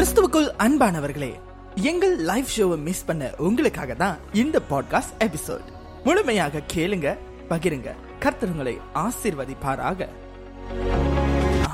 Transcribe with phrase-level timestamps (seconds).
[0.00, 1.40] கிறிஸ்துவுக்குள் அன்பானவர்களே
[1.74, 5.60] எங்கள் லைவ் ஷோவை மிஸ் பண்ண உங்களுக்காக தான் இந்த பாட்காஸ்ட் எபிசோட்
[6.04, 7.90] முழுமையாக கேளுங்க பகிருங்க.
[8.20, 10.08] கர்த்தருங்களை ஆசீர்வதிப்பாராக.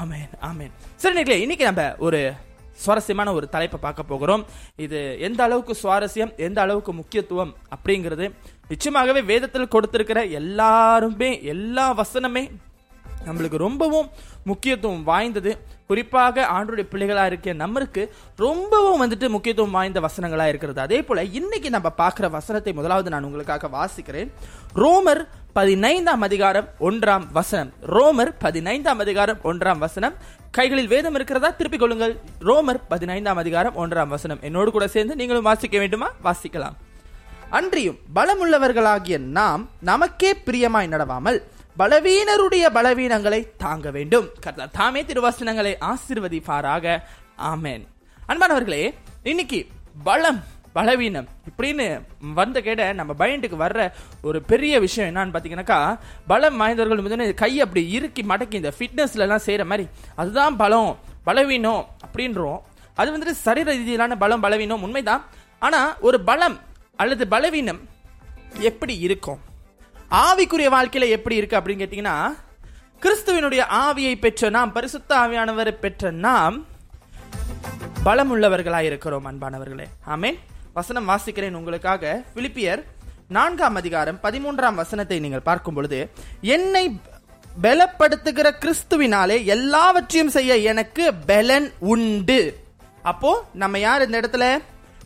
[0.02, 0.70] ஆமேன் ஆமேன்.
[0.96, 2.32] சரி நேர்களே இன்னைக்கு நம்ம ஒரு
[2.72, 4.44] சுவாரஸ்யமான ஒரு தலைப்பை பார்க்க போகிறோம்.
[4.76, 8.32] இது எந்த அளவுக்கு சுவாரஸ்யம் எந்த அளவுக்கு முக்கியத்துவம் அப்படிங்கிறது
[8.68, 12.50] நிச்சயமாகவே வேதத்தில் கொடுத்திருக்கிற எல்லாருமே எல்லா வசனமே
[13.26, 14.08] நம்மளுக்கு ரொம்பவும்
[14.44, 15.58] முக்கியத்துவம் வாய்ந்தது.
[15.86, 20.80] குறிப்பாக ஆண்டோடைய பிள்ளைகளாக இருக்க நம்மளுக்கு ரொம்பவும் வந்துட்டு முக்கியத்துவம் வாய்ந்த வசனங்களாக இருக்கிறது.
[20.80, 24.30] அதே போல இன்னைக்கு நம்ம பார்க்குற வசனத்தை முதலாவது நான் உங்களுக்காக வாசிக்கிறேன்.
[24.74, 27.72] ரோமர் பதினைந்தாம் அதிகாரம் ஒன்றாம் வசனம்.
[27.86, 30.14] ரோமர் பதினைந்தாம் அதிகாரம் ஒன்றாம் வசனம்.
[30.50, 31.50] கைகளில் வேதம் இருக்கிறதா?
[31.50, 32.20] திருப்பிக் கொள்ளுங்கள்.
[32.40, 34.38] ரோமர் பதினைந்தாம் அதிகாரம் ஒன்றாம் வசனம்.
[34.42, 36.10] என்னோடு கூட சேர்ந்து நீங்களும் வாசிக்க வேண்டுமா?
[36.24, 36.76] வாசிக்கலாம்.
[37.50, 41.42] அன்றியும் பலமுள்ளவர்களாகிய நாம் நமக்கே பிரியமாய் நடவாமல்
[41.80, 44.28] பலவீனருடைய பலவீனங்களை தாங்க வேண்டும்.
[44.44, 46.84] கர்த்தர் தாமே திருவசனங்களை ஆசிர்வதிப்பாராக.
[47.50, 47.82] ஆமேன்.
[48.28, 48.94] அன்பானவர்களே
[49.30, 49.58] இன்னைக்கு
[50.06, 50.38] பலம்
[50.76, 51.86] பலவீனம் இப்படின்னு
[52.38, 53.92] வந்த கேட நம்ம பயண்டுக்கு வர்ற
[54.28, 55.80] ஒரு பெரிய விஷயம் என்னன்னு பார்த்தீங்கன்னாக்கா
[56.26, 60.90] பலம் வாய்ந்தவர்கள் வந்து கை அப்படி இறுக்கி மடக்கி இந்த ஃபிட்னஸ்லலாம் செய்கிற மாதிரி அதுதான் பலம்
[61.28, 62.60] பலவீனம் அப்படின்றோம்.
[62.94, 65.24] அது வந்துட்டு சரீர ரீதியிலான பலம் பலவீனம் உண்மைதான்.
[65.58, 66.56] ஆனால் ஒரு பலம்
[66.96, 67.82] அல்லது பலவீனம்
[68.70, 69.40] எப்படி இருக்கும்?
[70.10, 72.32] ஆவிக்குரிய வாழ்க்கையில எப்படி இருக்கு அப்படின்னு கேட்டீங்கன்னா
[73.02, 76.64] கிறிஸ்துவினுடைய ஆவியை பெற்ற நாம் பரிசுத்த ஆவியானவரை பெற்ற நாம்
[78.04, 79.84] பலமுள்ளவர்களாய் இருக்கிறோம் அன்பானவர்களே.
[80.06, 80.38] ஆமேன்.
[80.74, 82.22] வசனம் வாசிக்கிறேன் உங்களுக்காக.
[82.34, 82.82] பிலிப்பியர்
[83.28, 87.00] நான்காம் அதிகாரம் பதிமூன்றாம் வசனத்தை நீங்கள் பார்க்கும் பொழுது என்னை
[87.62, 92.58] பலப்படுத்துகிற கிறிஸ்துவினாலே எல்லாவற்றையும் செய்ய எனக்கு பலன் உண்டு.
[93.02, 94.58] அப்போ நம்ம யார் இந்த இடத்துல?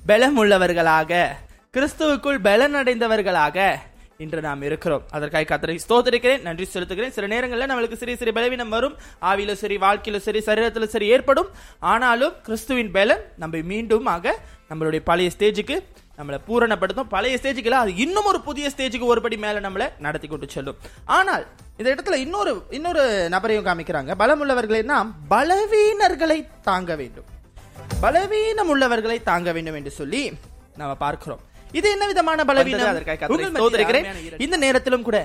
[0.07, 1.27] பலம் உள்ளவர்களாக
[1.73, 3.79] கிறிஸ்துவுக்குள் பலன் அடைந்தவர்களாக
[4.25, 5.05] இன்று நாம் இருக்கிறோம்.
[5.11, 7.15] அதற்காக கத்தரை ஸ்தோத்திரிக்கிறேன் நன்றி செலுத்துகிறேன்.
[7.17, 8.97] சில நேரங்களில் நம்மளுக்கு சிறிய சிறிய பலவீனம் வரும்.
[9.31, 11.49] ஆவியில சரி வாழ்க்கையில சரி சரீரத்துல சரி ஏற்படும்.
[11.79, 14.37] ஆனாலும் கிறிஸ்துவின் பலன் நம்ம மீண்டும் ஆக
[14.71, 15.77] நம்மளுடைய பழைய ஸ்டேஜுக்கு
[16.19, 17.09] நம்மளை பூரணப்படுத்தும்.
[17.09, 20.79] பழைய ஸ்டேஜுக்கு அது இன்னும் ஒரு புதிய ஸ்டேஜுக்கு ஒருபடி மேல நம்மளை நடத்தி கொண்டு செல்லும்.
[21.05, 24.15] ஆனால் இந்த இடத்துல இன்னொரு இன்னொரு நபரையும் காமிக்கிறாங்க.
[24.23, 27.29] பலமுள்ளவர்களை நாம் பலவீனர்களை தாங்க வேண்டும்.
[28.01, 30.33] பலவீனம் உள்ளவர்களை தாங்க வேண்டும் என்று சொல்லி
[30.77, 31.41] நம்ம பார்க்கிறோம்.
[31.73, 33.05] இது என்ன விதமான பலவீனம்.
[34.39, 35.19] இந்த நேரத்திலும் கூட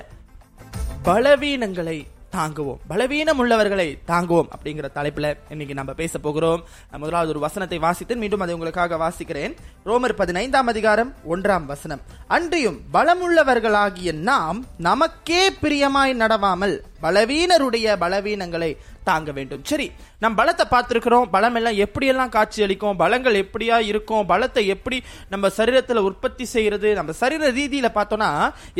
[1.05, 1.97] பலவீனங்களை
[2.35, 2.79] தாங்குவோம்.
[2.87, 6.63] பலவீனம் உள்ளவர்களை தாங்குவோம் அப்படிங்கிற தலைப்புல இன்னைக்கு நம்ம பேச போகிறோம்.
[6.91, 9.53] முதலாவது ஒரு வசனத்தை வாசித்து மீண்டும் அதை உங்களுக்காக வாசிக்கிறேன்.
[9.85, 12.01] ரோமர் பதினைந்தாம் அதிகாரம் ஒன்றாம் வசனம்.
[12.27, 18.71] அன்றியும் பலமுள்ளவர்களாகிய நாம் நமக்கே பிரியமாய் நடவாமல் பலவீனருடைய பலவீனங்களை
[19.09, 19.63] தாங்க வேண்டும்.
[19.69, 19.85] சரி
[20.23, 21.25] நம் பலத்தை பார்த்துருக்கிறோம்.
[21.33, 22.95] பலம் எல்லாம் எப்படியெல்லாம் காட்சி அளிக்கும்?
[23.01, 24.23] பலங்கள் எப்படியா இருக்கும்?
[24.31, 24.97] பலத்தை எப்படி
[25.33, 26.89] நம்ம சரீரத்தில் உற்பத்தி செய்யறது?
[26.99, 28.29] நம்ம சரீர ரீதியில பார்த்தோம்னா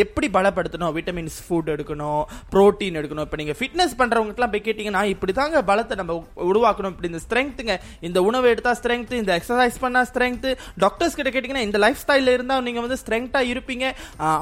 [0.04, 0.94] எப்படி பலப்படுத்தணும்?
[0.98, 3.28] விட்டமின்ஸ் ஃபுட் எடுக்கணும் புரோட்டீன் எடுக்கணும்.
[3.28, 6.16] இப்போ நீங்க ஃபிட்னஸ் பண்றவங்களுக்குலாம் போய் கேட்டீங்கன்னா இப்படி தாங்க பலத்தை நம்ம
[6.50, 6.96] உருவாக்கணும்.
[6.96, 7.76] இப்படி இந்த ஸ்ட்ரென்த்துங்க
[8.10, 10.50] இந்த உணவு எடுத்தா ஸ்ட்ரென்த் இந்த எக்ஸசைஸ் பண்ணா ஸ்ட்ரென்த்
[10.86, 13.86] டாக்டர்ஸ் கிட்ட கேட்டீங்கன்னா இந்த லைஃப் ஸ்டைல்ல இருந்தா நீங்க வந்து ஸ்ட்ரென்த்தா இருப்பீங்க.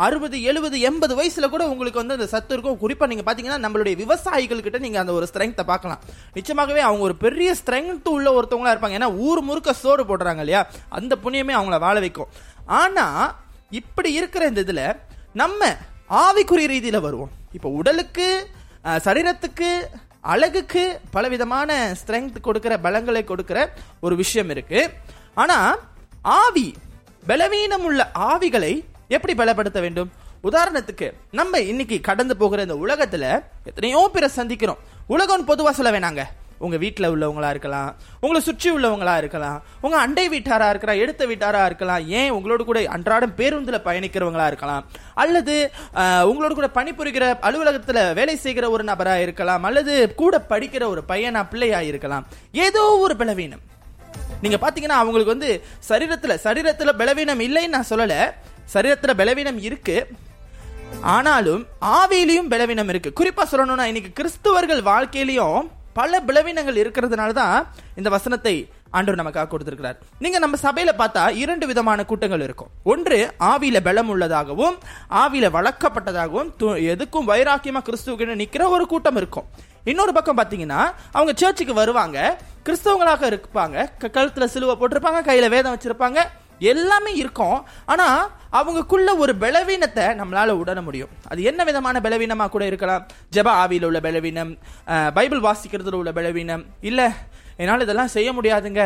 [0.08, 2.80] அறுபது எழுபது எண்பது வயசுல கூட உங்களுக்கு வந்து அந்த சத்து இருக்கும்.
[2.86, 6.01] குறிப்பா நீங்க பாத்தீங்கன்னா நம்மளுடைய விவசாயிகள் கிட்ட நீங்க அந்த ஒரு ஸ்ட்ரென்த்தை பார்க்கலாம்.
[6.38, 8.97] நிச்சயமாகவே அவங்க ஒரு பெரிய ஸ்ட்ரென்த் உள்ள ஒருத்தவங்களா இருப்பாங்க.
[9.00, 10.62] ஏன்னா ஊர் முறுக்க சோறு போடுறாங்க இல்லையா?
[11.00, 12.31] அந்த புண்ணியமே அவங்கள வாழ வைக்கும்.
[12.81, 13.06] ஆனா
[13.81, 14.81] இப்படி இருக்கிற இந்த இதுல
[15.41, 15.69] நம்ம
[16.24, 17.31] ஆவிக்குரிய ரீதியில வருவோம்.
[17.57, 18.28] இப்போ உடலுக்கு
[19.06, 19.69] சரீரத்துக்கு
[20.34, 20.84] அழகுக்கு
[21.16, 21.69] பலவிதமான
[22.00, 23.59] ஸ்ட்ரென்த் கொடுக்கிற பலங்களை கொடுக்கிற
[24.06, 24.81] ஒரு விஷயம் இருக்கு.
[25.41, 25.57] ஆனா
[26.22, 26.68] ஆவி
[27.28, 28.01] பலவீனம் உள்ள
[28.31, 28.74] ஆவிகளை
[29.16, 30.12] எப்படி பலப்படுத்த வேண்டும்?
[30.48, 31.08] உதாரணத்துக்கு
[31.40, 33.26] நம்ம இன்னைக்கு கடந்து போகிற இந்த உலகத்துல
[33.70, 34.80] எத்தனையோ பேரை சந்திக்கிறோம்.
[35.14, 36.24] உலகம் பொதுவா சொல்ல வேணாங்க
[36.66, 37.88] உங்க வீட்டில் உள்ளவங்களா இருக்கலாம்
[38.24, 43.36] உங்களை சுற்றி உள்ளவங்களா இருக்கலாம் உங்க அண்டை வீட்டாரா இருக்கலாம் எடுத்த வீட்டாரா இருக்கலாம் ஏன் உங்களோட கூட அன்றாடம்
[43.40, 44.84] பேருந்துல பயணிக்கிறவங்களா இருக்கலாம்.
[45.24, 45.56] அல்லது
[46.30, 51.81] உங்களோட கூட பணிபுரிகிற அலுவலகத்துல வேலை செய்கிற ஒரு நபரா இருக்கலாம் அல்லது கூட படிக்கிற ஒரு பையனா பிள்ளையா
[51.92, 52.25] இருக்கலாம்.
[52.68, 53.63] ஏதோ ஒரு பலவீனம்.
[54.44, 55.51] நீங்க பாத்தீங்கன்னா அவங்களுக்கு வந்து
[55.90, 58.18] சரீரத்துல சரீரத்துல பலவீனம் இல்லைன்னு நான் சொல்லல.
[58.74, 59.98] சரீரத்துல பலவீனம் இருக்கு.
[61.01, 63.13] ஆனாலும் ஆவியிலையும் பலவீனம் இருக்கு.
[63.19, 70.00] குறிப்பா சொல்லணும்னா இன்னைக்கு கிறிஸ்துவர்கள் வாழ்க்கையிலையும் பல பலவீனங்கள் இருக்கிறதுனால தான் இந்த வசனத்தை ஆண்டவர் நமக்காக கொடுத்திருக்கிறார்.
[70.19, 72.68] நீங்க நம்ம சபையில பார்த்தா இரண்டு விதமான கூட்டங்கள் இருக்கும்.
[72.84, 74.78] ஒன்று ஆவியில பலம் உள்ளதாகவும்
[75.10, 79.45] ஆவியில வளர்க்கப்பட்டதாகவும் து- எதுக்கும் வைராக்கியமா கிறிஸ்துவுக்கு நிக்கிற ஒரு கூட்டம் இருக்கும்.
[79.84, 86.19] இன்னொரு பக்கம் பாத்தீங்கன்னா அவங்க சர்ச்சுக்கு வருவாங்க கிறிஸ்தவங்களாக இருப்பாங்க கழுத்துல சிலுவை போட்டிருப்பாங்க கையில வேதம் வச்சிருப்பாங்க
[86.60, 87.66] எல்லாமே இருக்கும்.
[87.86, 91.10] ஆனா அவங்களுக்குள்ள ஒரு பலவீனத்தை நம்மளால உணர முடியும்.
[91.28, 93.06] அது என்ன விதமான பலவீனமாக கூட இருக்கலாம்.
[93.32, 94.58] ஜெப ஆவியில் உள்ள பலவீனம்
[95.14, 96.66] பைபிள் வாசிக்கிறதுல உள்ள பலவீனம்.
[96.82, 97.10] இல்லை
[97.58, 98.84] என்னால் இதெல்லாம் செய்ய முடியாதுங்க.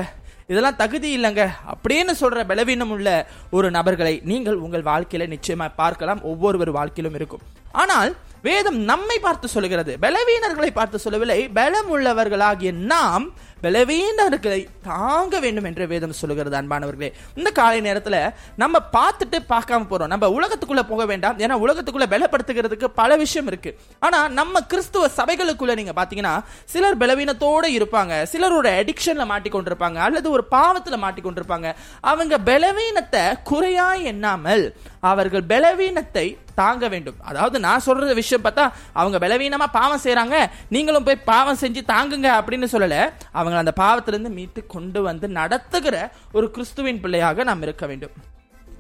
[0.47, 1.49] இதெல்லாம் தகுதி இல்லைங்க.
[1.73, 6.23] அப்படின்னு சொல்ற பலவீனம் உள்ள ஒரு நபர்களை நீங்கள் உங்கள் வாழ்க்கையில நிச்சயமா பார்க்கலாம்.
[6.23, 7.41] ஒவ்வொருவர் வாழ்க்கையிலும் இருக்கும்.
[7.71, 9.97] ஆனால் வேதம் நம்மை பார்த்து சொல்லுகிறது.
[10.01, 11.49] பலவீனர்களை பார்த்து சொல்லவில்லை.
[11.49, 17.13] பலம் உள்ளவர்களாகிய நாம் பலவீனர்களை தாங்க வேண்டும் என்று வேதம் சொல்லுகிறது அன்பானவர்களே.
[17.35, 20.07] இந்த காலை நேரத்துல நம்ம பார்த்துட்டு பார்க்காம போறோம்.
[20.07, 21.39] நம்ம உலகத்துக்குள்ள போக வேண்டாம்.
[21.39, 23.79] ஏன்னா உலகத்துக்குள்ள பலப்படுத்துகிறதுக்கு பல விஷயம் இருக்கு.
[23.99, 28.23] ஆனா நம்ம கிறிஸ்துவ சபைகளுக்குள்ள நீங்க பாத்தீங்கன்னா சிலர் பலவீனத்தோட இருப்பாங்க.
[28.23, 29.95] சிலர் ஒரு அடிக்ஷன்ல மாட்டிக்கொண்டிருப்பாங்க.
[29.95, 31.75] அல்லது ஒரு பாவத்துல மாட்டிக்கொண்டிருப்பாங்க.
[32.01, 37.17] அவங்க பலவீனத்தை குறையா எண்ணாமல் அவர்கள் பலவீனத்தை தாங்க வேண்டும்.
[37.21, 38.63] அதாவது நான் சொல்ற விஷயம் பார்த்தா
[38.93, 40.37] அவங்க பலவீனமா பாவம் செய்யறாங்க
[40.69, 42.95] நீங்களும் போய் பாவம் செஞ்சு தாங்குங்க அப்படின்னு சொல்லல.
[43.31, 48.11] அவங்க அவங்களை அந்த பாவத்திலிருந்து மீட்டு கொண்டு வந்து நடத்துகிற ஒரு கிறிஸ்துவின் பிள்ளையாக நாம் இருக்க வேண்டும்.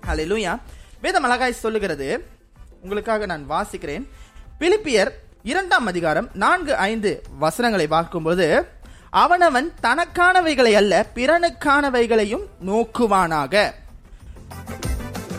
[0.07, 0.59] அலையிலூயா
[1.01, 2.27] வேத அழகாய் சொல்லுகிறது.
[2.81, 4.07] உங்களுக்காக நான் வாசிக்கிறேன்.
[4.59, 5.11] பிலிப்பியர்
[5.43, 8.67] இரண்டாம் அதிகாரம் நான்கு ஐந்து வசனங்களை பார்க்கும்போது
[9.09, 13.71] அவனவன் தனக்கானவைகளை அல்ல பிறனுக்கானவைகளையும் நோக்குவானாக.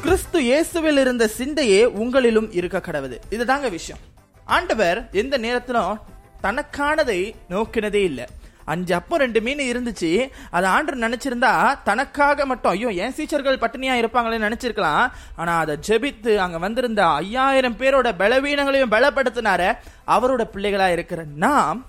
[0.02, 3.20] கிறிஸ்து இயேசுவில் இருந்த சிந்தையே உங்களிலும் இருக்க கடவுது.
[3.30, 4.02] இதுதாங்க விஷயம்.
[4.44, 6.00] ஆண்டவர் எந்த நேரத்திலும்
[6.42, 8.26] தனக்கானதை நோக்கினதே இல்லை.
[8.68, 10.30] அஞ்சு அப்போ ரெண்டு மீன் இருந்துச்சு.
[10.50, 15.10] அது ஆண்டு நினைச்சிருந்தா தனக்காக மட்டும் ஐயோ என் சீச்சர்கள் பட்டினியா இருப்பாங்களே நினைச்சிருக்கலாம்.
[15.36, 19.76] ஆனா அதை ஜெபித்து அங்க வந்திருந்த ஐயாயிரம் பேரோட பலவீனங்களையும் பலப்படுத்தினார
[20.06, 21.86] அவரோட பிள்ளைகளா இருக்கிற நாம்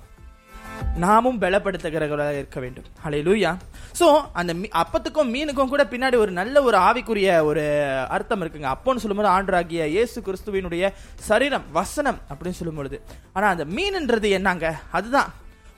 [0.96, 2.84] நாமும் பலப்படுத்துகிறவர்களாக இருக்க வேண்டும்.
[3.06, 3.58] ஹalleluya
[4.00, 8.74] சோ அந்த மீ- அப்பத்துக்கும் மீனுக்கும் கூட பின்னாடி ஒரு நல்ல ஒரு ஆவிக்குரிய ஒரு அர்த்தம் இருக்குங்க.
[8.74, 13.00] அப்போன்னு சொல்லும்போது ஆண்டராகிய இயேசு கிறிஸ்துவினுடைய சரீரம் வசனம் அப்படின்னு சொல்லும்பொழுது.
[13.34, 14.76] ஆனால் ஆனா அந்த மீன்ன்றது என்னங்க?
[14.92, 15.34] அதுதான்.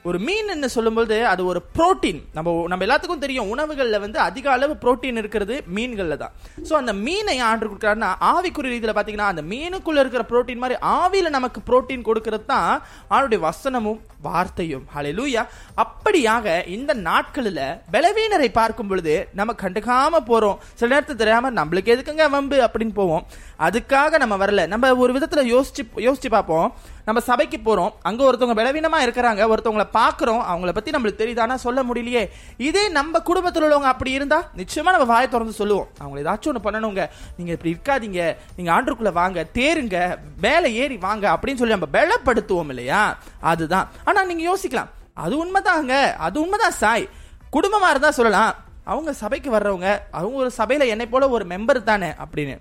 [0.09, 4.73] ஒரு மீன் என்ன சொல்லும்போது அது ஒரு புரோட்டீன் நம்ம நம்ம எல்லாத்துக்கும் தெரியும் உணவுகளில் வந்து அதிக அளவு
[4.83, 6.33] புரோட்டீன் இருக்கிறது மீன்களில் தான்.
[6.67, 11.61] ஸோ அந்த மீனை ஆண்டு கொடுக்குறாருன்னா ஆவிக்குரிய ரீதியில் பார்த்தீங்கன்னா அந்த மீனுக்குள்ள இருக்கிற புரோட்டீன் மாதிரி ஆவியில நமக்கு
[11.67, 12.71] புரோட்டீன் கொடுக்கறது தான்
[13.15, 14.85] ஆளுடைய வசனமும் வார்த்தையும்.
[14.95, 15.43] ஹalleluya
[15.83, 16.47] அப்படியாக
[16.77, 17.61] இந்த நாட்களில்
[17.95, 20.57] பலவீனரை பார்க்கும் பொழுது நம்ம கண்டுக்காம போறோம்.
[20.79, 23.23] சில நேரத்தில் தெரியாம நம்மளுக்கு எதுக்குங்க வம்பு அப்படின்னு போவோம்.
[23.67, 24.65] அதுக்காக நம்ம வரல.
[24.73, 26.67] நம்ம ஒரு விதத்தில் யோசிச்சு யோசிச்சு பார்ப்போம்.
[27.05, 27.93] நம்ம சபைக்கு போறோம்.
[28.09, 32.29] அங்க ஒருத்தவங்க பலவீனமாக இருக்கிறாங்க ஒருத்தவங்கள பாக்குறோம் அவங்கள பத்தி நம்மளுக்கு தெரியுதானா சொல்ல முடியலையே.
[32.57, 35.87] இதே நம்ம குடும்பத்தில் உள்ளவங்க அப்படி இருந்தா நிச்சயமா நம்ம வாயை திறந்து சொல்லுவோம்.
[35.99, 37.09] அவங்க ஏதாச்சும் ஒண்ணு பண்ணணுங்க.
[37.37, 38.35] நீங்க இப்படி இருக்காதீங்க.
[38.55, 43.17] நீங்க ஆண்டுக்குள்ள வாங்க தேருங்க மேலே ஏறி வாங்க அப்படின்னு சொல்லி நம்ம பலப்படுத்துவோம் இல்லையா?
[43.39, 43.89] அதுதான்.
[44.03, 44.89] ஆனா நீங்க யோசிக்கலாம்.
[45.13, 46.13] அது உண்மைதாங்க.
[46.13, 47.09] அது உண்மைதான் சாய்.
[47.53, 48.55] குடும்பமா இருந்தா சொல்லலாம்.
[48.83, 52.59] அவங்க சபைக்கு வர்றவங்க அவங்க ஒரு சபையில என்னை போல ஒரு மெம்பர் தானே அப்படின்னு.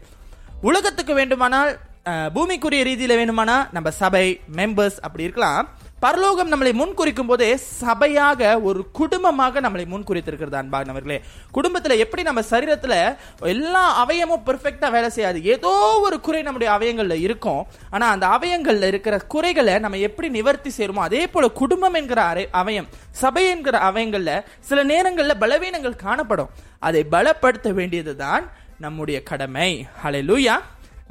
[0.63, 5.69] உலகத்துக்கு வேண்டுமானால் பூமிக்குரிய ரீதியில வேணுமானா நம்ம சபை மெம்பர்ஸ் அப்படி இருக்கலாம்.
[6.01, 11.21] பரலோகம் நம்மளை முன்குறிக்கும் போதே சபையாக ஒரு குடும்பமாக நம்மளை முன்குறித்திருக்கிறது அன்பானவர்களே.
[11.51, 15.45] குடும்பத்தில் எப்படி நம்ம சரீரத்தில் எல்லா அவயமும் பெர்ஃபெக்டாக வேலை செய்யாது.
[15.45, 17.67] ஏதோ ஒரு குறை நம்முடைய அவயங்களில் இருக்கும்.
[17.91, 22.89] ஆனால் அந்த அவயங்களில் இருக்கிற குறைகளை நம்ம எப்படி நிவர்த்தி செய்யறோமோ அதே போல குடும்பம் என்கிற அரை- அவயம்
[23.11, 26.49] சபை என்கிற அவயங்களில் சில நேரங்களில் பலவீனங்கள் காணப்படும்.
[26.79, 29.87] அதை பலப்படுத்த வேண்டியதுதான் நம்முடைய கடமை.
[30.05, 30.61] ஹalleluya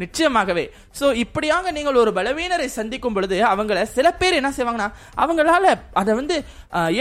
[0.04, 0.66] நிச்சயமாகவே.
[1.00, 4.90] சோ இப்படியாக நீங்கள் ஒரு பலவீனரை சந்திக்கும் பொழுது அவங்கள சில பேர் என்ன செய்வாங்கன்னா
[5.26, 6.38] அவங்களால அதை வந்து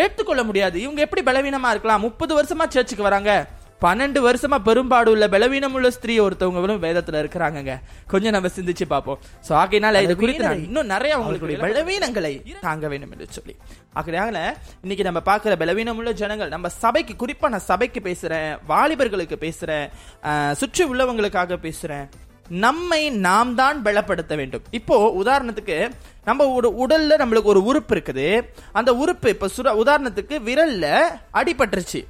[0.02, 0.76] ஏற்றுக்கொள்ள முடியாது.
[0.86, 2.04] இவங்க எப்படி பலவீனமா இருக்கலாம்?
[2.08, 3.32] முப்பது வருஷமா சர்ச்சுக்கு வராங்க.
[3.82, 7.74] பன்னெண்டு வருஷமா பெரும்பாடு உள்ள பலவீனம் உள்ள ஸ்திரீ ஒருத்தவங்களும் வேதத்துல இருக்கிறாங்க
[8.12, 9.18] கொஞ்சம் நம்ம சிந்திச்சு பார்ப்போம்.
[9.46, 12.32] சோ ஆகையினால இது குறித்து இன்னும் நிறைய அவங்களுடைய பலவீனங்களை
[12.66, 13.54] தாங்க வேண்டும் என்று சொல்லி.
[14.00, 14.40] ஆகையால
[14.84, 19.86] இன்னைக்கு நம்ம பார்க்கிற பலவீனம் உள்ள ஜனங்கள் நம்ம சபைக்கு குறிப்பா நான் சபைக்கு பேசுறேன் வாலிபர்களுக்கு பேசுறேன்
[20.62, 22.08] சுற்றி உள்ளவங்களுக்காக பேசுறேன்.
[22.48, 24.62] நம்மை நாம் தான் பலப்படுத்த வேண்டும்.
[24.70, 25.90] இப்போ உதாரணத்துக்கு
[26.24, 28.40] நம்ம ஒரு உடல்ல நம்மளுக்கு ஒரு உறுப்பு இருக்குது.
[28.72, 30.98] அந்த உறுப்பு இப்ப சுர உதாரணத்துக்கு விரல்ல
[31.34, 32.04] அடிபட்டுருச்சு.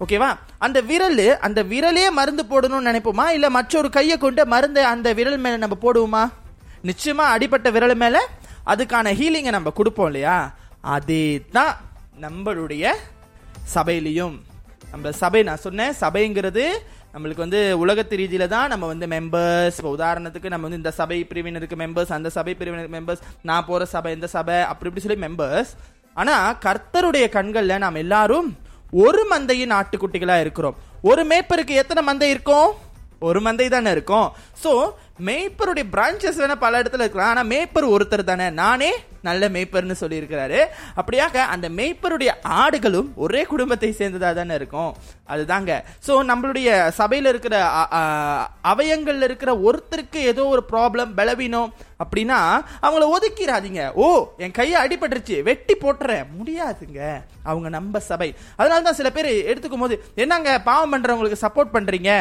[0.00, 0.36] ஓகேவா?
[0.58, 3.28] அந்த விரல் அந்த விரலே மருந்து போடணும்னு நினைப்போமா?
[3.28, 6.30] இல்ல மற்றொரு கையை கொண்டு மருந்தை அந்த விரல் மேல நம்ம போடுவோமா?
[6.84, 8.28] நிச்சயமா அடிபட்ட விரல் மேல
[8.66, 10.54] அதுக்கான ஹீலிங்கை நம்ம கொடுப்போம் இல்லையா?
[10.80, 11.76] அதே தான்
[12.20, 12.92] நம்மளுடைய
[13.74, 14.38] சபையிலையும்.
[14.90, 16.78] நம்ம சபை நான் சொன்னேன் சபைங்கிறது
[17.16, 21.76] நம்மளுக்கு வந்து உலகத்து ரீதியில தான் நம்ம வந்து மெம்பர்ஸ் இப்போ உதாரணத்துக்கு நம்ம வந்து இந்த சபை பிரிவினருக்கு
[21.82, 25.70] மெம்பர்ஸ் அந்த சபை பிரிவினருக்கு மெம்பர்ஸ் நான் போற சபை இந்த சபை அப்படி இப்படி சொல்லி மெம்பர்ஸ்
[26.16, 26.34] ஆனா
[26.66, 28.48] கர்த்தருடைய கண்களில் நாம் எல்லாரும்
[29.04, 30.76] ஒரு மந்தையின் ஆட்டுக்குட்டிகளா இருக்கிறோம்.
[31.10, 32.68] ஒரு மேப்பருக்கு எத்தனை மந்தை இருக்கும்?
[33.28, 34.28] ஒரு மந்தை தானே இருக்கும்.
[34.62, 34.72] ஸோ
[35.26, 37.30] மேய்ப்பருடைய பிரான்ச்சஸ் வேணா பல இடத்துல இருக்கலாம்.
[37.32, 38.46] ஆனா மேய்ப்பர் ஒருத்தர் தானே.
[38.62, 38.90] நானே
[39.28, 40.58] நல்ல மேய்ப்பர்னு சொல்லியிருக்கிறாரு.
[41.00, 42.30] அப்படியாக அந்த மேய்ப்பருடைய
[42.62, 44.92] ஆடுகளும் ஒரே குடும்பத்தை சேர்ந்ததா தானே இருக்கும்.
[45.32, 45.72] அதுதாங்க.
[46.06, 46.68] ஸோ நம்மளுடைய
[47.00, 47.56] சபையில் இருக்கிற
[48.72, 51.72] அவயங்கள்ல இருக்கிற ஒருத்தருக்கு ஏதோ ஒரு ப்ராப்ளம் பலவீனம்
[52.04, 52.38] அப்படின்னா
[52.86, 54.06] அவங்கள ஒதுக்கிடாதீங்க ஓ
[54.44, 55.36] என் கையை அடிபட்டுருச்சு.
[55.50, 56.24] வெட்டி போட்டுறேன்.
[56.38, 57.02] முடியாதுங்க.
[57.50, 58.34] அவங்க நம்ம சபை.
[58.56, 62.12] அதனால தான் சில பேர் எடுத்துக்கும் போது என்னங்க பாவம் பண்றவங்களுக்கு சப்போர்ட் பண்றீங்க?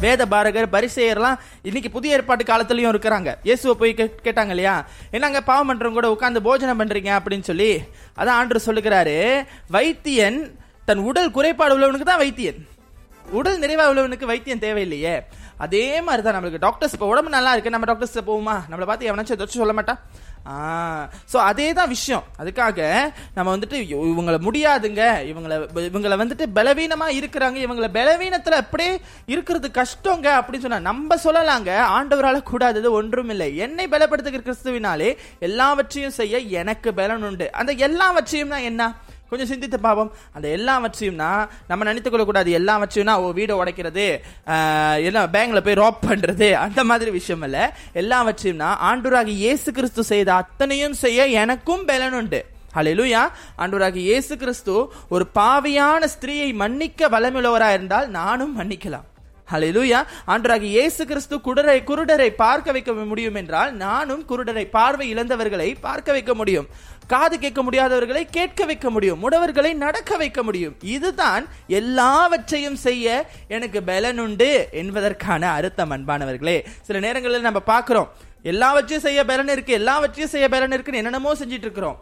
[0.00, 3.34] வேத பாரகர் பரிசெயர்லாம் இன்னைக்கு புதிய ஏற்பாட்டு காலத்துலயும் இருக்கிறாங்க.
[3.42, 4.86] இயேசுவை போய் கே- கேட்டாங்க இல்லையா?
[5.10, 7.80] என்னங்க பாவம் பண்றவங்க கூட உட்காந்து போஜனம் பண்றீங்க அப்படின்னு சொல்லி
[8.16, 12.68] அதான் ஆண்டு சொல்லுகிறாரு வைத்தியன் தன் உடல் குறைபாடு உள்ளவனுக்கு தான் வைத்தியன்.
[13.30, 15.20] உடல் நிறைவா உள்ளவனுக்கு வைத்தியம் தேவையில்லையே.
[15.64, 16.64] அதே மாதிரி தான் நம்மளுக்கு.
[16.66, 18.56] டாக்டர்ஸ் இப்போ உடம்பு நல்லா இருக்கு நம்ம டாக்டர்ஸ் போவோமா?
[18.70, 19.94] நம்மளை பார்த்து எவனாச்சும் ஏதாச்சும் சொல்ல மாட்டா?
[21.30, 22.26] ஸோ அதே தான் விஷயம்.
[22.40, 22.78] அதுக்காக
[23.36, 23.78] நம்ம வந்துட்டு
[24.12, 25.02] இவங்களை முடியாதுங்க.
[25.30, 25.56] இவங்களை
[25.88, 27.58] இவங்களை வந்துட்டு பலவீனமாக இருக்கிறாங்க.
[27.66, 28.92] இவங்களை பலவீனத்தில் அப்படியே
[29.34, 31.70] இருக்கிறது கஷ்டங்க அப்படின்னு சொன்னால் நம்ம சொல்லலாங்க.
[31.96, 35.10] ஆண்டவரால் கூடாதது ஒன்றும் இல்லை என்னை பலப்படுத்துகிற கிறிஸ்துவினாலே
[35.48, 37.48] எல்லாவற்றையும் செய்ய எனக்கு பலன் உண்டு.
[37.60, 38.90] அந்த எல்லாவற்றையும் தான் என்ன?
[39.30, 41.30] கொஞ்சம் சிந்தித்து பாவம் அந்த எல்லாவற்றையும்னா
[41.70, 44.06] நம்ம நினைத்துக் கொள்ளக்கூடாது எல்லாவற்றையும்னா ஓ வீடை உடைக்கிறது
[45.08, 47.64] எல்லாம் பேங்க்ல போய் ராப் பண்றது அந்த மாதிரி விஷயம் இல்லை.
[48.02, 52.40] எல்லாவற்றையும்னா ஆண்டூராகி இயேசு கிறிஸ்து செய்த அத்தனையும் செய்ய எனக்கும் பலன் உண்டு.
[52.76, 53.22] ஹலெலுயா
[53.58, 54.74] ஆண்டூராகி இயேசு கிறிஸ்து
[55.14, 59.07] ஒரு பாவியான ஸ்திரீயை மன்னிக்க வளமுள்ளவராக இருந்தால் நானும் மன்னிக்கலாம்.
[59.50, 60.00] ஹலெலுயா
[60.32, 66.32] ஆண்டவராகிய இயேசு கிறிஸ்து குடரை குருடரை பார்க்க வைக்க முடியும் என்றால் நானும் குருடரை பார்வை இழந்தவர்களை பார்க்க வைக்க
[66.40, 66.66] முடியும்.
[67.12, 69.20] காது கேட்க முடியாதவர்களை கேட்க வைக்க முடியும்.
[69.24, 70.74] முடவர்களை நடக்க வைக்க முடியும்.
[70.96, 71.46] இதுதான்
[71.80, 73.24] எல்லாவற்றையும் செய்ய
[73.56, 74.50] எனக்கு பலன் உண்டு
[74.82, 76.58] என்பதற்கான அர்த்தம் அன்பானவர்களே.
[76.88, 78.10] சில நேரங்களில் நம்ம பார்க்கிறோம்
[78.52, 81.98] எல்லாவற்றையும் செய்ய பலன் இருக்கு எல்லாவற்றையும் செய்ய பலன் இருக்குன்னு என்னென்னமோ செஞ்சிட்டு இருக்கிறோம்.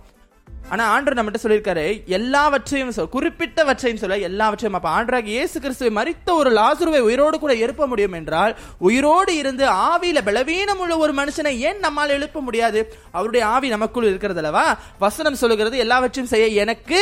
[0.71, 6.51] ஆனா ஆண்டர் நம்மகிட்ட சொல்லியிருக்காரு எல்லாவற்றையும் சொல் குறிப்பிட்டவற்றையும் சொல்ல எல்லாவற்றையும் அப்ப ஆண்டராக இயேசு கிறிஸ்துவை மரித்த ஒரு
[6.59, 12.15] லாசுருவை உயிரோடு கூட எழுப்ப முடியும் என்றால் உயிரோடு இருந்து ஆவியில பலவீனம் உள்ள ஒரு மனுஷனை ஏன் நம்மால்
[12.19, 12.81] எழுப்ப முடியாது?
[13.13, 14.67] அவருடைய ஆவி நமக்குள் இருக்கிறது அல்லவா?
[14.99, 17.01] வசனம் சொல்லுகிறது எல்லாவற்றையும் செய்ய எனக்கு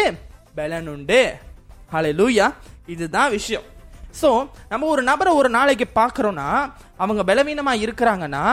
[0.54, 1.23] பலன் உண்டு.
[1.92, 2.47] லூயா
[2.87, 3.66] இதுதான் விஷயம்.
[4.23, 4.28] சோ
[4.68, 6.49] நம்ம ஒரு நபரை ஒரு நாளைக்கு பார்க்குறோன்னா
[6.97, 8.44] அவங்க பலவீனமா இருக்கிறாங்கன்னா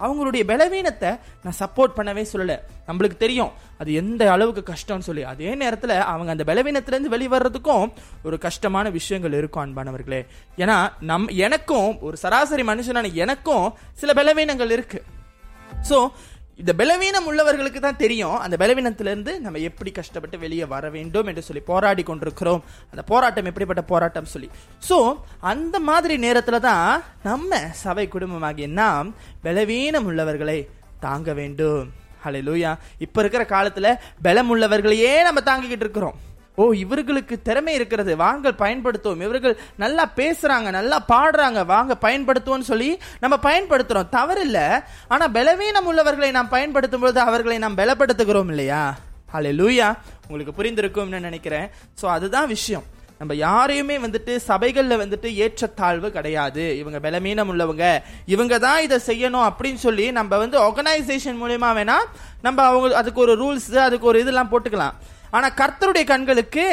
[0.00, 1.10] அவங்களுடைய பலவீனத்தை
[1.44, 2.56] நான் சப்போர்ட் பண்ணவே சொல்லலை.
[2.88, 3.52] நம்மளுக்கு தெரியும்.
[3.78, 5.22] அது எந்த அளவுக்கு கஷ்டம்னு சொல்லி.
[5.22, 10.26] அதே நேரத்தில் அவங்க அந்த பலவீனத்திலேருந்து வெளிவர்றதுக்கும் ஒரு கஷ்டமான விஷயங்கள் இருக்கும் அன்பானவர்களே.
[10.56, 15.04] ஏன்னா நம் எனக்கும் ஒரு சராசரி மனுஷனான எனக்கும் சில பலவீனங்கள் இருக்குது
[15.88, 15.96] ஸோ
[16.60, 18.36] இந்த பலவீனம் உள்ளவர்களுக்கு தான் தெரியும்.
[18.44, 22.62] அந்த பலவீனத்திலிருந்து நம்ம எப்படி கஷ்டப்பட்டு வெளியே வர வேண்டும் என்று சொல்லி போராடி கொண்டிருக்கிறோம்.
[22.92, 24.48] அந்த போராட்டம் எப்படிப்பட்ட போராட்டம் சொல்லி.
[24.88, 24.98] ஸோ
[25.52, 29.10] அந்த மாதிரி நேரத்தில் தான் நம்ம சபை குடும்பமாகிய நாம்
[29.46, 30.58] பலவீனம் உள்ளவர்களை
[31.06, 31.86] தாங்க வேண்டும்.
[32.26, 32.70] அல்ல லூயா
[33.06, 33.90] இப்போ இருக்கிற காலத்தில்
[34.26, 36.16] பலம் உள்ளவர்களையே நம்ம தாங்கிக்கிட்டு இருக்கிறோம்.
[36.56, 38.16] ஓ இவர்களுக்கு திறமை இருக்கிறது.
[38.16, 39.22] வாங்க பயன்படுத்துவோம்.
[39.22, 41.66] இவர்கள் நல்லா பேசுறாங்க நல்லா பாடுறாங்க.
[41.66, 44.06] வாங்க பயன்படுத்துவோம்னு சொல்லி நம்ம பயன்படுத்துறோம்.
[44.12, 44.84] தவறில்ல.
[45.08, 48.96] ஆனா பலவீனம் உள்ளவர்களை நாம் பயன்படுத்தும் பொழுது அவர்களை நாம் பலப்படுத்துகிறோம் இல்லையா?
[49.34, 49.94] ஹalleluya
[50.28, 51.68] உங்களுக்கு புரிந்திருக்கும்னு நினைக்கிறேன்.
[52.02, 52.82] சோ அதுதான் விஷயம்.
[53.18, 56.78] நம்ம யாரையுமே வந்துட்டு சபைகளில் வந்துட்டு ஏற்றத்தாழ்வு கிடையாது.
[56.78, 57.98] இவங்க பலவீனம் உள்ளவங்க.
[58.26, 61.94] இவங்க தான் இதை செய்யணும் அப்படின்னு சொல்லி நம்ம வந்து ஆர்கனைசேஷன் மூலியமா வேணா
[62.42, 64.92] நம்ம அவங்க அதுக்கு ஒரு ரூல்ஸ் அதுக்கு ஒரு இதெல்லாம் போட்டுக்கலாம்.
[65.36, 66.64] ஆனா கர்த்தருடைய கண்களுக்கு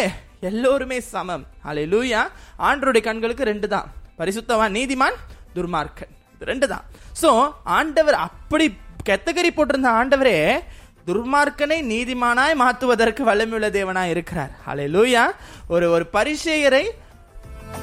[0.49, 1.43] எல்லோருமே சமம்.
[1.65, 2.21] ஹalleluya
[2.67, 3.87] ஆண்டருடைய கண்களுக்கு ரெண்டு தான்
[4.19, 5.17] பரிசுத்தவான் நீதிமான்
[5.55, 6.13] துர்மார்க்கன்.
[6.51, 6.85] ரெண்டு தான்
[7.21, 7.29] சோ
[7.77, 8.65] ஆண்டவர் அப்படி
[9.09, 10.37] கெத்தகரி போட்டிருந்த ஆண்டவரே
[11.07, 14.51] துர்மார்க்கனை நீதிமானாய் மாற்றுவதற்கு வல்லமையுள்ள தேவனாய் இருக்கிறார்.
[14.95, 15.23] லூயா
[15.75, 16.85] ஒரு ஒரு பரிசேயரை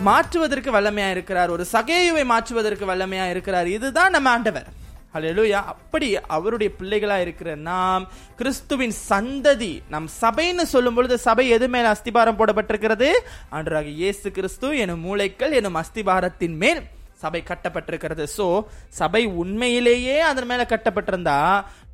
[0.08, 1.50] மாற்றுவதற்கு வல்லமையா இருக்கிறார்.
[1.56, 3.68] ஒரு சகேயுவை மாற்றுவதற்கு வல்லமையா இருக்கிறார்.
[3.76, 4.68] இதுதான் நம்ம ஆண்டவர்.
[5.14, 5.60] ஹalleluya.
[5.72, 12.38] அப்படி அவருடைய பிள்ளைகளா இருக்கிற நாம் கிறிஸ்துவின் சந்ததி நம் சபைன்னு சொல்லும் பொழுது சபை எது மேல் அஸ்திபாரம்
[12.40, 13.10] போடப்பட்டிருக்கிறது?
[13.50, 16.82] அன்றாக இயேசு கிறிஸ்து எனும் மூளைக்கள் எனும் அஸ்திபாரத்தின் மேல்.
[17.22, 18.24] சபை கட்டப்பட்டிருக்கிறது.
[18.38, 18.46] ஸோ
[19.00, 21.38] சபை உண்மையிலேயே அதன் மேல கட்டப்பட்டிருந்தா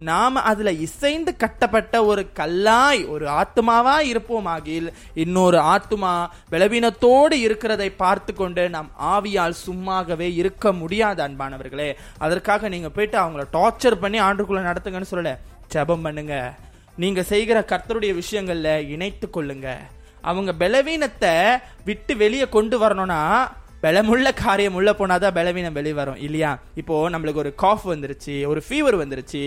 [0.09, 4.89] நாம் அதுல இசைந்து கட்டப்பட்ட ஒரு கல்லாய் ஒரு ஆத்மாவா இருப்போம் ஆகில்
[5.25, 6.13] இன்னொரு ஆத்மா
[6.53, 11.91] பலவீனத்தோடு இருக்கிறதை பார்த்து கொண்டு நாம் ஆவியால் சும்மாகவே இருக்க முடியாது அன்பானவர்களே.
[12.27, 15.35] அதற்காக நீங்க போயிட்டு அவங்கள டார்ச்சர் பண்ணி ஆண்டுக்குள்ள நடத்துங்கன்னு சொல்லல.
[15.75, 16.35] ஜெபம் பண்ணுங்க.
[17.03, 19.69] நீங்க செய்கிற கர்த்தருடைய விஷயங்கள்ல இணைத்து கொள்ளுங்க.
[20.29, 21.35] அவங்க பலவீனத்தை
[21.89, 23.21] விட்டு வெளியே கொண்டு வரணும்னா
[23.85, 26.59] பலமுள்ள காரியம் உள்ள போனாதான் பலவீனம் வெளிவரும் இல்லையா?
[26.81, 29.43] இப்போ நம்மளுக்கு ஒரு காஃப் வந்துருச்சு ஒரு ஃபீவர் வந்துருச்சு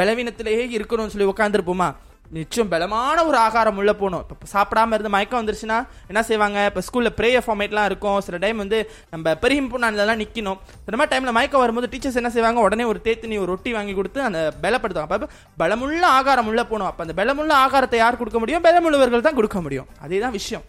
[0.00, 1.90] பலவீனத்திலேயே இருக்கணும்னு சொல்லி உட்காந்துருப்போமா
[2.36, 4.22] நிச்சயம் பலமான ஒரு ஆகாரம் உள்ள போகணும்.
[4.34, 5.78] இப்போ சாப்பிடாம இருந்து மயக்கம் வந்துருச்சுன்னா
[6.10, 6.58] என்ன செய்வாங்க?
[6.70, 8.20] இப்போ ஸ்கூல்ல ப்ரேயர் ஃபார்மேட்லாம் இருக்கும்.
[8.26, 8.78] சில டைம் வந்து
[9.12, 12.60] நம்ம பெரியம்புண்ணான்லாம் நிற்கணும் இந்த மாதிரி டைம்ல மயக்கம் வரும்போது டீச்சர்ஸ் என்ன செய்வாங்க?
[12.60, 15.18] உடனே ஒரு தேத்தினி ஒரு ரொட்டி வாங்கி கொடுத்து அந்த பலப்படுத்துவாங்க.
[15.18, 15.28] அப்போ
[15.64, 16.90] பலமுள்ள ஆகாரம் உள்ள போகணும்.
[16.90, 18.64] அப்போ அந்த பலமுள்ள ஆகாரத்தை யார் கொடுக்க முடியும்?
[18.68, 19.86] பலமுள்ளவர்கள் தான் கொடுக்க முடியும்.
[20.00, 20.64] அதே தான் விஷயம்.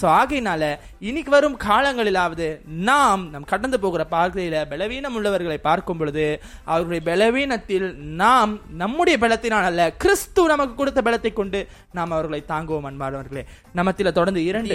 [0.00, 0.62] சோ ஆகையினால
[1.08, 2.46] இன்னைக்கு வரும் காலங்களிலாவது
[2.88, 6.24] நாம் நம் கடந்து போகிற பார்க்கையில பலவீனம் உள்ளவர்களை பார்க்கும் பொழுது
[6.64, 7.86] அவர்களுடைய பலவீனத்தில்
[8.22, 11.60] நாம் நம்முடைய பலத்தினால் அல்ல கிறிஸ்து நமக்கு கொடுத்த பலத்தை கொண்டு
[11.98, 13.42] நாம் அவர்களை தாங்குவோம் அன்பானவர்களே.
[13.78, 14.74] நமத்தில தொடர்ந்து இரண்டு.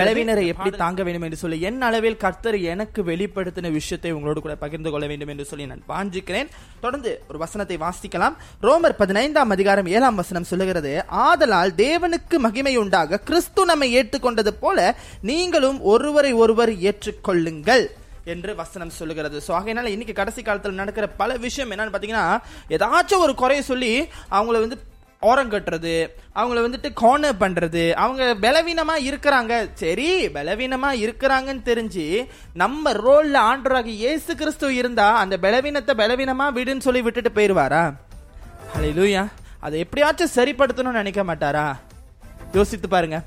[0.00, 4.90] பலவீனரை எப்படி தாங்க வேண்டும் என்று சொல்லி என் அளவில் கர்த்தர் எனக்கு வெளிப்படுத்தின விஷயத்தை உங்களோடு கூட பகிர்ந்து
[4.90, 6.50] கொள்ள வேண்டும் என்று சொல்லி நான் வாஞ்சிக்கிறேன்.
[6.84, 8.36] தொடர்ந்து ஒரு வசனத்தை வாசிக்கலாம்.
[8.68, 10.92] ரோமர் பதினைந்தாம் அதிகாரம் ஏழாம் வசனம் சொல்லுகிறது
[11.26, 14.94] ஆதலால் தேவனுக்கு மகிமை உண்டாக கிறிஸ்து நம்மை ஏற்றுக்கொண்டது போல
[15.30, 17.84] நீங்களும் ஒருவரை ஒருவர் ஏற்றுக்கொள்ளுங்கள்
[18.24, 19.36] என்று வசனம் சொல்லுகிறது.
[19.46, 22.24] சோ ஆகையினால இன்னைக்கு கடைசி காலத்துல நடக்கிற பல விஷயம் என்னன்னு பாத்தீங்கன்னா
[22.76, 23.92] ஏதாச்சும் ஒரு குறைய சொல்லி
[24.30, 24.78] அவங்கள வந்து
[25.22, 25.94] ஓரம் கட்டுறது
[26.34, 29.52] அவங்கள வந்துட்டு கார்னர் பண்றது அவங்க பலவீனமா இருக்கிறாங்க.
[29.74, 32.06] சரி பலவீனமா இருக்கிறாங்கன்னு தெரிஞ்சு
[32.52, 37.82] நம்ம ரோல்ல ஆண்டராக இயேசு கிறிஸ்து இருந்தா அந்த பலவீனத்தை பலவீனமா விடுன்னு சொல்லி விட்டுட்டு போயிருவாரா?
[38.74, 39.24] ஹalleluya
[39.60, 41.66] அதை எப்படியாச்சும் சரிப்படுத்தணும்னு நினைக்க மாட்டாரா?
[42.52, 43.22] யோசித்து பாருங்க.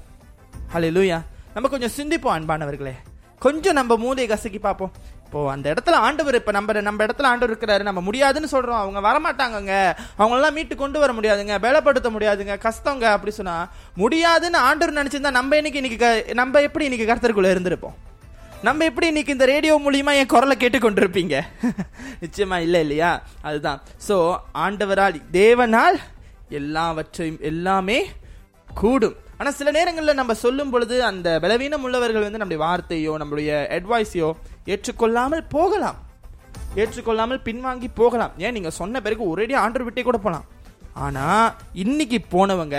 [0.74, 1.22] ஹalleluya
[1.53, 2.94] நம்ம கொஞ்சம் சிந்திப்போம் அன்பானவர்களே.
[3.39, 4.92] கொஞ்சம் நம்ம மூளையை கசக்கி பார்ப்போம்.
[5.25, 8.82] இப்போ அந்த இடத்துல ஆண்டவர் இப்போ நம்ம நம்ம இடத்துல ஆண்டவர் இருக்கிறாரு நம்ம முடியாதுன்னு சொல்றோம்.
[8.84, 9.96] அவங்க வரமாட்டாங்கங்க.
[10.22, 11.58] அவங்களெல்லாம் மீட்டு கொண்டு வர முடியாதுங்க.
[11.62, 12.58] பலப்படுத்த முடியாதுங்க.
[12.58, 17.96] கஷ்டங்க அப்படி சொன்னா முடியாதுன்னு ஆண்டவர் நினைச்சிருந்தா நம்ம இன்னைக்கு இன்னைக்கு நம்ம எப்படி இன்னைக்கு கருத்தருக்குள்ளே இருந்திருப்போம்?
[18.63, 21.42] நம்ம எப்படி இன்னைக்கு இந்த ரேடியோ மூலியமா என் குரலை கேட்டுக்கொண்டிருப்பீங்க?
[22.22, 23.24] நிச்சயமா இல்லை இல்லையா?
[23.42, 23.82] அதுதான்.
[24.08, 25.98] ஸோ ஆண்டவரால் தேவனால்
[26.50, 28.10] எல்லாவற்றையும் எல்லாமே
[28.74, 29.15] கூடும்.
[29.39, 34.29] ஆனால் சில நேரங்களில் நம்ம சொல்லும் பொழுது அந்த பலவீனம் உள்ளவர்கள் வந்து நம்முடைய வார்த்தையோ நம்மளுடைய அட்வைஸையோ
[34.73, 35.99] ஏற்றுக்கொள்ளாமல் போகலாம்.
[36.81, 38.33] ஏற்றுக்கொள்ளாமல் பின்வாங்கி போகலாம்.
[38.43, 38.55] ஏன்?
[38.57, 40.47] நீங்கள் சொன்ன பிறகு ஒரேடியாக ஆண்டர் விட்டே கூட போகலாம்
[41.05, 41.47] ஆனால்
[41.83, 42.77] இன்னைக்கு போனவங்க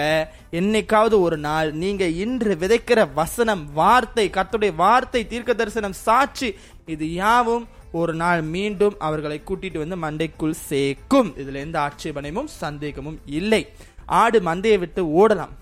[0.58, 6.48] என்னைக்காவது ஒரு நாள் நீங்கள் இன்று விதைக்கிற வசனம் வார்த்தை கத்துடைய வார்த்தை தீர்க்க தரிசனம் சாட்சி
[6.94, 7.64] இது யாவும்
[8.00, 11.28] ஒரு நாள் மீண்டும் அவர்களை கூட்டிட்டு வந்து மண்டைக்குள் சேர்க்கும்.
[11.40, 13.62] இதுல எந்த ஆட்சேபனையும் சந்தேகமும் இல்லை.
[14.20, 15.52] ஆடு மந்தையை விட்டு ஓடலாம்.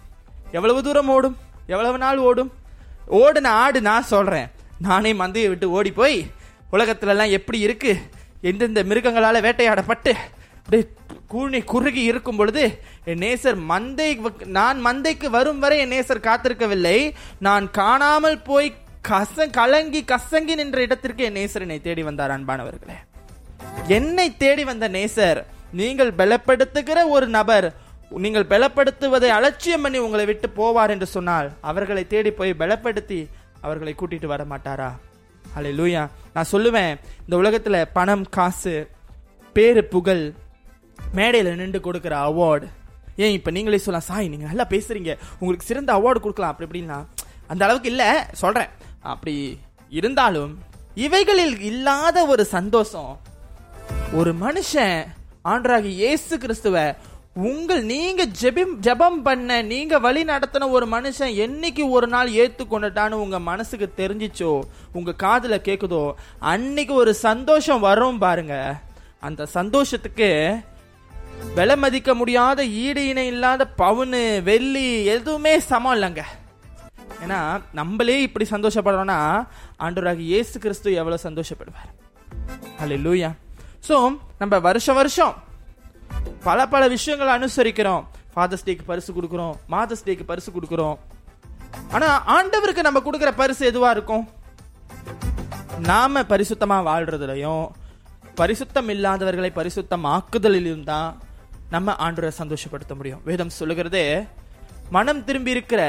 [0.52, 1.37] எவ்வளவு தூரம் ஓடும்?
[1.66, 2.52] எவ்வளவு நாள் ஓடும்?
[3.11, 4.49] ஓடுன ஆடு நான் சொல்றேன்.
[4.78, 6.18] நானே மந்தையை விட்டு ஓடி போய்
[6.73, 7.92] உலகத்துலலாம் எப்படி இருக்கு?
[8.40, 10.12] எந்தெந்த மிருகங்களால வேட்டையாடப்பட்டு?
[10.59, 10.85] அப்படியே
[11.32, 12.62] கூணி குறுகி இருக்கும் பொழுது
[13.04, 14.09] என் நேசர் மந்தை
[14.59, 16.99] நான் மந்தைக்கு வரும் வரை என் நேசர் காத்திருக்கவில்லை.
[17.38, 18.75] நான் காணாமல் போய்
[19.09, 22.99] கச கலங்கி கசங்கி நின்ற இடத்திற்கு என் நேசர் என்னை தேடி வந்தார் அன்பானவர்களே.
[23.88, 25.40] என்னை தேடி வந்த நேசர்
[25.73, 27.66] நீங்கள் பலப்படுத்துகிற ஒரு நபர்
[28.19, 33.28] நீங்கள் பலப்படுத்துவதை அலட்சியம் பண்ணி உங்களை விட்டு போவார் என்று சொன்னால் அவர்களை தேடி போய் பலப்படுத்தி
[33.61, 34.90] அவர்களை கூட்டிட்டு வர மாட்டாரா?
[35.54, 38.88] அலை லூயா நான் சொல்லுவேன் இந்த உலகத்துல பணம் காசு
[39.53, 40.33] பேரு புகழ்
[41.14, 42.66] மேடையில் நின்று கொடுக்குற அவார்டு
[43.16, 46.51] ஏன் இப்போ நீங்களே சொல்லலாம் சாய் நீங்கள் நல்லா பேசுகிறீங்க உங்களுக்கு சிறந்த அவார்டு கொடுக்கலாம்.
[46.51, 47.05] அப்படி இப்படின்னா
[47.46, 48.68] அந்த அளவுக்கு இல்லை சொல்கிறேன்
[49.03, 49.59] அப்படி
[49.90, 50.59] இருந்தாலும்
[50.96, 53.18] இவைகளில் இல்லாத ஒரு சந்தோஷம்
[54.14, 55.07] ஒரு மனுஷன்
[55.44, 56.94] ஆண்டராகி இயேசு கிறிஸ்துவை
[57.37, 63.38] உங்கள் நீங்க ஜெபிம் ஜெபம் பண்ண நீங்க வழி நடத்தின ஒரு மனுஷன் என்னைக்கு ஒரு நாள் ஏத்துக்கொண்டுட்டான்னு உங்க
[63.38, 64.51] மனசுக்கு தெரிஞ்சிச்சோ
[64.92, 66.01] உங்க காதுல கேக்குதோ
[66.53, 68.57] அன்னைக்கு ஒரு சந்தோஷம் வரும் பாருங்க.
[69.21, 70.29] அந்த சந்தோஷத்துக்கு
[71.55, 76.25] விலை மதிக்க முடியாத ஈடு இணை இல்லாத பவுனு வெள்ளி எதுவுமே சமம் இல்லைங்க.
[77.25, 77.40] ஏன்னா
[77.81, 81.90] நம்மளே இப்படி சந்தோஷப்படுறோம்னா ஆண்டவராக இயேசு கிறிஸ்து எவ்வளவு சந்தோஷப்படுவார்.
[82.81, 83.33] அல்ல லூயா
[83.88, 83.97] ஸோ
[84.38, 85.35] நம்ம வருஷ வருஷம்
[86.46, 88.04] பல பல விஷயங்களை அனுசரிக்கிறோம்.
[88.35, 89.54] ஃபாதர்ஸ் டேக்கு பரிசு கொடுக்குறோம்.
[89.70, 90.96] மாதர்ஸ் டேக்கு பரிசு கொடுக்குறோம்.
[91.90, 94.24] ஆனா ஆண்டவருக்கு நம்ம கொடுக்குற பரிசு எதுவா இருக்கும்?
[95.78, 97.64] நாம பரிசுத்தமா வாழ்றதுலயும்
[98.40, 101.08] பரிசுத்தம் இல்லாதவர்களை பரிசுத்தம் ஆக்குதலிலும் தான்
[101.70, 103.20] நம்ம ஆண்டவரை சந்தோஷப்படுத்த முடியும்.
[103.24, 104.28] வேதம் சொல்லுகிறதே
[104.90, 105.82] மனம் திரும்பி இருக்கிற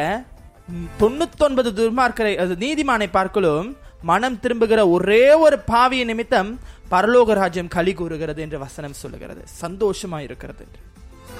[0.99, 3.69] தொண்ணூத்தொன்பது துர்மார்க்கரை அது நீதிமானை பார்க்கலும்
[4.03, 6.59] மனம் திரும்புகிற ஒரே ஒரு பாவிய நிமித்தம்
[6.91, 9.43] பரலோக ராஜ்யம் களி கூறுகிறது என்று வசனம் சொல்லுகிறது.
[9.61, 10.67] சந்தோஷமா இருக்கிறது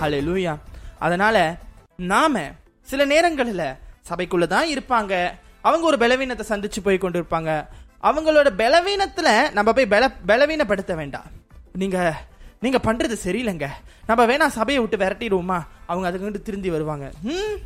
[0.02, 0.58] ஹalleluya.
[1.00, 1.58] அதனால
[1.98, 2.42] நாம
[2.82, 3.74] சில நேரங்களில்
[4.10, 5.32] சபைக்குள்ள தான் இருப்பாங்க.
[5.62, 7.68] அவங்க ஒரு பலவீனத்தை சந்திச்சு போய் கொண்டு இருப்பாங்க
[8.04, 11.26] அவங்களோட பலவீனத்துல நம்ம போய் பல பலவீனப்படுத்த வேண்டாம்.
[11.74, 12.24] நீங்க
[12.60, 13.68] நீங்க பண்றது சரியில்லைங்க.
[14.08, 15.64] நம்ம வேணா சபையை விட்டு விரட்டிடுவோமா?
[15.86, 17.12] அவங்க அதுக்கு திருந்தி வருவாங்க.
[17.22, 17.60] ம்?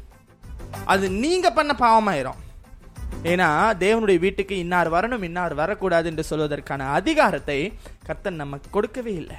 [0.86, 2.46] அது நீங்க பண்ண பாவமாயிரும்.
[3.24, 3.48] ஏன்னா
[3.84, 7.60] தேவனுடைய வீட்டுக்கு இன்னார் வரணும் இன்னார் வரக்கூடாது என்று சொல்வதற்கான அதிகாரத்தை
[8.08, 9.38] கர்த்தன் நமக்கு கொடுக்கவே இல்லை.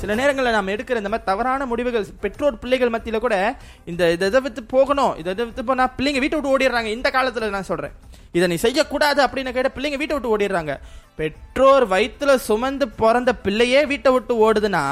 [0.00, 3.36] சில நேரங்களில் நாம் எடுக்கிற இந்த மாதிரி தவறான முடிவுகள் பெற்றோர் பிள்ளைகள் மத்தியில கூட
[3.84, 7.48] இந்த இதை இதை வித்து போகணும் இதை இதை வித்து போனா பிள்ளைங்க வீட்டை விட்டு ஓடிடுறாங்க இந்த காலத்துல
[7.48, 7.94] நான் சொல்றேன்.
[8.32, 10.72] இதை நீ செய்யக்கூடாது அப்படின்னு கேட்ட பிள்ளைங்க வீட்டை விட்டு ஓடிடுறாங்க.
[11.18, 14.82] பெற்றோர் வயிற்றுல சுமந்து பிறந்த பிள்ளையே வீட்டை விட்டு ஓடுதுன்னா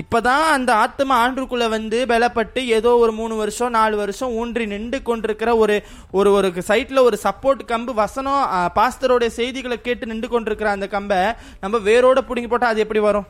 [0.00, 5.56] இப்பதான் அந்த ஆத்மா ஆண்டுக்குள்ள வந்து பலப்பட்டு ஏதோ ஒரு மூணு வருஷம் நாலு வருஷம் ஊன்றி நின்று கொண்டிருக்கிற
[5.56, 5.76] ஒரு
[6.10, 8.42] ஒரு ஒரு சைட்ல ஒரு சப்போர்ட் கம்பு வசனம்
[8.78, 11.20] பாஸ்தரோடைய செய்திகளை கேட்டு நின்று கொண்டிருக்கிற அந்த கம்பை
[11.60, 13.26] நம்ம வேரோட பிடுங்கி போட்டால் அது எப்படி வரும்?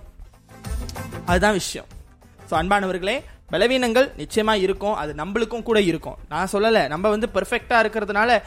[1.26, 1.86] அதுதான் விஷயம்.
[2.50, 3.16] ஸோ அன்பானவர்களே
[3.52, 4.94] பலவீனங்கள் நிச்சயமாக இருக்கும்.
[5.00, 6.16] அது நம்மளுக்கும் கூட இருக்கும்.
[6.32, 8.38] நான் சொல்லலை நம்ம வந்து பெர்ஃபெக்டாக இருக்கிறதுனால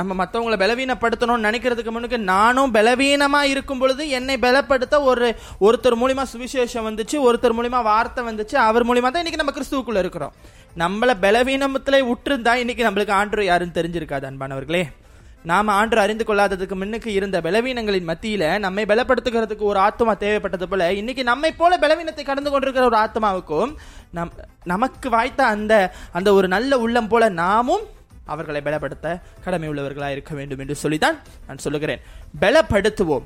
[0.00, 5.28] நம்ம மற்றவங்களை பலவீனப்படுத்தணும்னு நினைக்கிறதுக்கு முன்னுக்கு நானும் பலவீனமாக இருக்கும் பொழுது என்னை பலப்படுத்த ஒரு
[5.66, 10.34] ஒருத்தர் மூலிமா சுவிசேஷம் வந்துச்சு ஒருத்தர் மூலிமா வார்த்தை வந்துச்சு அவர் மூலிமா தான் இன்றைக்கி நம்ம கிறிஸ்துவுக்குள்ளே இருக்கிறோம்.
[10.84, 14.82] நம்மளை பலவீனத்துல விட்டுருந்தா இன்றைக்கி நம்மளுக்கு ஆண்டு யாருன்னு தெரிஞ்சிருக்காது அன்பானவர்களே.
[15.42, 21.24] நாம ஆண்டு அறிந்து கொள்ளாததுக்கு முன்னுக்கு இருந்த பலவீனங்களின் மத்தியில நம்மை பலப்படுத்துகிறதுக்கு ஒரு ஆத்மா தேவைப்பட்டது போல இன்னைக்கு
[21.24, 23.74] நம்மை போல பலவீனத்தை கடந்து கொண்டிருக்கிற ஒரு ஆத்மாவுக்கும்
[24.10, 24.32] நம்
[24.64, 27.82] நமக்கு வாய்த்த அந்த அந்த ஒரு நல்ல உள்ளம் போல நாமும்
[28.24, 32.00] அவர்களை பலப்படுத்த கடமை உள்ளவர்களாக இருக்க வேண்டும் என்று சொல்லித்தான் நான் சொல்லுகிறேன்.
[32.40, 33.24] பலப்படுத்துவோம்.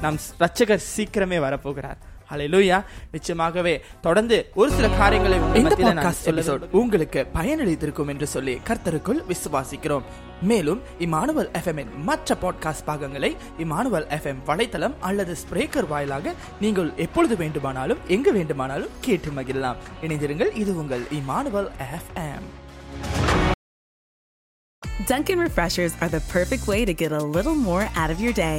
[0.00, 1.96] நம் ரட்சகர் சீக்கிரமே வரப்போகிறார்.
[2.30, 2.78] ஹalleluya
[3.12, 5.38] நிச்சயமாகவே தொடர்ந்து ஒரு சில காரியங்களை.
[6.80, 10.06] உங்களுக்கு பயனளித்திருக்கும் என்று சொல்லி கர்த்தருக்குள் விசுவாசிக்கிறோம்
[10.42, 18.02] மேலும் இமானுவல் எஃப்எம்மின் மற்ற பாட்காஸ்ட் பாகங்களை இமானுவல் எஃப்எம் வலைத்தளம் அல்லது ஸ்பிரேக்கர் வாயிலாக நீங்கள் எப்பொழுது வேண்டுமானாலும்
[18.08, 22.48] எங்கு வேண்டுமானாலும் கேட்டு மகிழலாம் இணைந்திருங்கள் இது உங்கள் Emmanuel FM
[25.08, 28.58] Dunkin' Refreshers are the perfect way to get a little more out of your day.